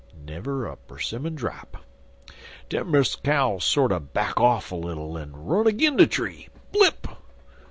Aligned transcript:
Na'er 0.15 0.75
'simmon 0.99 1.35
drap. 1.35 1.77
Den 2.69 2.89
Miss 2.89 3.15
Cow 3.15 3.59
sorter 3.59 3.99
back 3.99 4.39
off 4.39 4.71
little, 4.71 5.15
en 5.15 5.31
run 5.35 5.67
agin 5.67 5.95
de 5.95 6.07
tree 6.07 6.47
blip! 6.71 7.05